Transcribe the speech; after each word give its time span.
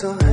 sol. 0.00 0.25